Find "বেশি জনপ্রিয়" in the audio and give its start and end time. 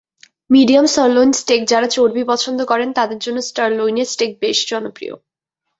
4.43-5.13